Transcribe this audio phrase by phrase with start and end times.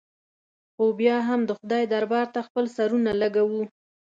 [0.73, 3.63] خو بیا هم د خدای دربار ته خپل سرونه لږوو.